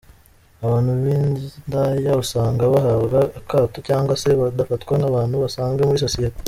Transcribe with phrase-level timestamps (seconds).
[0.65, 6.39] Abantu b’indaya usanga bahabwa akato cyangwa se badafatwa nk’abantu basanzwe muri sosiyete.